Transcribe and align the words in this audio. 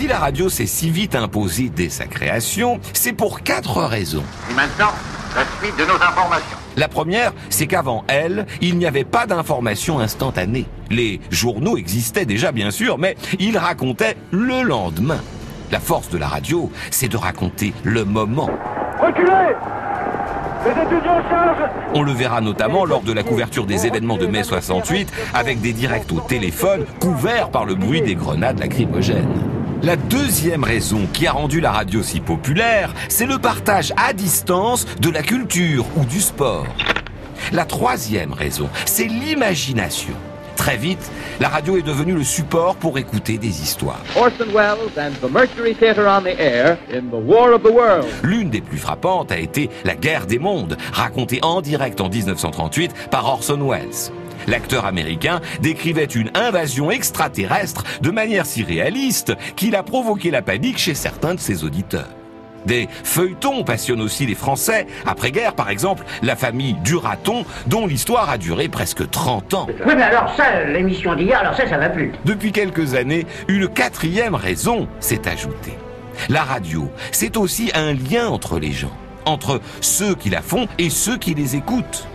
Si 0.00 0.06
la 0.06 0.18
radio 0.18 0.48
s'est 0.48 0.64
si 0.64 0.88
vite 0.88 1.14
imposée 1.14 1.68
dès 1.68 1.90
sa 1.90 2.06
création, 2.06 2.80
c'est 2.94 3.12
pour 3.12 3.42
quatre 3.42 3.82
raisons. 3.82 4.22
Et 4.50 4.54
maintenant, 4.54 4.92
la 5.36 5.42
suite 5.60 5.76
de 5.76 5.84
nos 5.84 5.96
informations. 5.96 6.56
La 6.78 6.88
première, 6.88 7.34
c'est 7.50 7.66
qu'avant 7.66 8.04
elle, 8.08 8.46
il 8.62 8.78
n'y 8.78 8.86
avait 8.86 9.04
pas 9.04 9.26
d'informations 9.26 9.98
instantanées. 9.98 10.64
Les 10.88 11.20
journaux 11.30 11.76
existaient 11.76 12.24
déjà 12.24 12.50
bien 12.50 12.70
sûr, 12.70 12.96
mais 12.96 13.14
ils 13.38 13.58
racontaient 13.58 14.16
le 14.30 14.62
lendemain. 14.62 15.20
La 15.70 15.80
force 15.80 16.08
de 16.08 16.16
la 16.16 16.28
radio, 16.28 16.72
c'est 16.90 17.08
de 17.08 17.18
raconter 17.18 17.74
le 17.84 18.06
moment. 18.06 18.48
Reculez 19.02 19.54
Les 20.64 20.82
étudiants 20.82 21.22
chargent 21.28 21.70
On 21.92 22.02
le 22.02 22.12
verra 22.12 22.40
notamment 22.40 22.86
lors 22.86 23.02
de 23.02 23.12
la 23.12 23.22
couverture 23.22 23.66
des 23.66 23.86
événements 23.86 24.16
de 24.16 24.26
mai 24.26 24.44
68 24.44 25.12
avec 25.34 25.60
des 25.60 25.74
directs 25.74 26.10
au 26.10 26.20
téléphone 26.20 26.86
couverts 27.00 27.50
par 27.50 27.66
le 27.66 27.74
bruit 27.74 28.00
des 28.00 28.14
grenades 28.14 28.60
lacrymogènes. 28.60 29.59
La 29.82 29.96
deuxième 29.96 30.62
raison 30.62 31.06
qui 31.10 31.26
a 31.26 31.32
rendu 31.32 31.58
la 31.58 31.72
radio 31.72 32.02
si 32.02 32.20
populaire, 32.20 32.92
c'est 33.08 33.24
le 33.24 33.38
partage 33.38 33.94
à 33.96 34.12
distance 34.12 34.84
de 35.00 35.08
la 35.08 35.22
culture 35.22 35.86
ou 35.96 36.04
du 36.04 36.20
sport. 36.20 36.66
La 37.52 37.64
troisième 37.64 38.34
raison, 38.34 38.68
c'est 38.84 39.06
l'imagination. 39.06 40.12
Très 40.54 40.76
vite, 40.76 41.10
la 41.40 41.48
radio 41.48 41.78
est 41.78 41.82
devenue 41.82 42.12
le 42.12 42.24
support 42.24 42.76
pour 42.76 42.98
écouter 42.98 43.38
des 43.38 43.62
histoires. 43.62 44.02
Orson 44.16 44.52
Welles 44.54 44.98
and 44.98 45.12
the 45.26 45.32
Mercury 45.32 45.74
Theatre 45.74 46.06
on 46.06 46.24
the 46.24 46.38
air 46.38 46.76
in 46.92 47.08
The 47.08 47.24
War 47.24 47.54
of 47.54 47.62
the 47.62 47.72
Worlds. 47.72 48.06
L'une 48.22 48.50
des 48.50 48.60
plus 48.60 48.76
frappantes 48.76 49.32
a 49.32 49.38
été 49.38 49.70
La 49.86 49.94
guerre 49.94 50.26
des 50.26 50.38
mondes, 50.38 50.76
racontée 50.92 51.38
en 51.40 51.62
direct 51.62 52.02
en 52.02 52.10
1938 52.10 53.08
par 53.10 53.24
Orson 53.24 53.66
Welles. 53.66 54.12
L'acteur 54.46 54.86
américain 54.86 55.40
décrivait 55.60 56.04
une 56.04 56.30
invasion 56.34 56.90
extraterrestre 56.90 57.84
de 58.00 58.10
manière 58.10 58.46
si 58.46 58.62
réaliste 58.62 59.34
qu'il 59.56 59.76
a 59.76 59.82
provoqué 59.82 60.30
la 60.30 60.42
panique 60.42 60.78
chez 60.78 60.94
certains 60.94 61.34
de 61.34 61.40
ses 61.40 61.64
auditeurs. 61.64 62.08
Des 62.66 62.88
feuilletons 63.04 63.64
passionnent 63.64 64.02
aussi 64.02 64.26
les 64.26 64.34
Français. 64.34 64.86
Après-guerre, 65.06 65.54
par 65.54 65.70
exemple, 65.70 66.04
la 66.22 66.36
famille 66.36 66.74
Duraton, 66.84 67.44
dont 67.66 67.86
l'histoire 67.86 68.28
a 68.28 68.38
duré 68.38 68.68
presque 68.68 69.08
30 69.08 69.54
ans. 69.54 69.66
Oui, 69.86 69.94
mais 69.96 70.02
alors 70.02 70.34
ça, 70.36 70.64
l'émission 70.64 71.14
d'hier, 71.14 71.38
alors 71.38 71.54
ça, 71.54 71.66
ça 71.66 71.78
va 71.78 71.88
plus. 71.88 72.12
Depuis 72.24 72.52
quelques 72.52 72.94
années, 72.94 73.26
une 73.48 73.68
quatrième 73.68 74.34
raison 74.34 74.88
s'est 75.00 75.26
ajoutée. 75.26 75.78
La 76.28 76.42
radio, 76.42 76.90
c'est 77.12 77.36
aussi 77.36 77.70
un 77.74 77.94
lien 77.94 78.28
entre 78.28 78.58
les 78.58 78.72
gens, 78.72 78.92
entre 79.24 79.60
ceux 79.80 80.14
qui 80.14 80.28
la 80.28 80.42
font 80.42 80.68
et 80.78 80.90
ceux 80.90 81.16
qui 81.16 81.34
les 81.34 81.56
écoutent. 81.56 82.06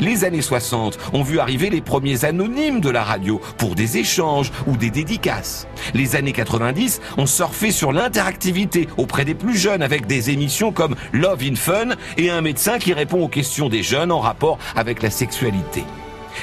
Les 0.00 0.24
années 0.24 0.42
60 0.42 0.98
ont 1.12 1.22
vu 1.22 1.38
arriver 1.38 1.70
les 1.70 1.80
premiers 1.80 2.24
anonymes 2.24 2.80
de 2.80 2.90
la 2.90 3.02
radio 3.02 3.40
pour 3.58 3.74
des 3.74 3.98
échanges 3.98 4.52
ou 4.66 4.76
des 4.76 4.90
dédicaces. 4.90 5.66
Les 5.94 6.16
années 6.16 6.32
90 6.32 7.00
ont 7.18 7.26
surfé 7.26 7.70
sur 7.70 7.92
l'interactivité 7.92 8.88
auprès 8.96 9.24
des 9.24 9.34
plus 9.34 9.56
jeunes 9.56 9.82
avec 9.82 10.06
des 10.06 10.30
émissions 10.30 10.72
comme 10.72 10.96
Love 11.12 11.42
in 11.42 11.56
Fun 11.56 11.90
et 12.16 12.30
un 12.30 12.40
médecin 12.40 12.78
qui 12.78 12.92
répond 12.92 13.22
aux 13.22 13.28
questions 13.28 13.68
des 13.68 13.82
jeunes 13.82 14.12
en 14.12 14.20
rapport 14.20 14.58
avec 14.76 15.02
la 15.02 15.10
sexualité. 15.10 15.84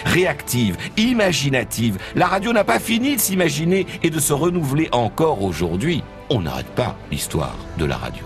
Réactive, 0.05 0.77
imaginative, 0.97 1.97
la 2.15 2.27
radio 2.27 2.53
n'a 2.53 2.63
pas 2.63 2.79
fini 2.79 3.15
de 3.15 3.21
s'imaginer 3.21 3.85
et 4.03 4.09
de 4.09 4.19
se 4.19 4.33
renouveler 4.33 4.89
encore 4.91 5.43
aujourd'hui. 5.43 6.03
On 6.29 6.41
n'arrête 6.41 6.67
pas 6.67 6.95
l'histoire 7.11 7.57
de 7.77 7.85
la 7.85 7.97
radio. 7.97 8.23